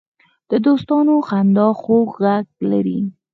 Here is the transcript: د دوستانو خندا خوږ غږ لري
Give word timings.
د 0.51 0.51
دوستانو 0.65 1.15
خندا 1.27 1.67
خوږ 1.81 2.09
غږ 2.23 2.45
لري 2.71 2.99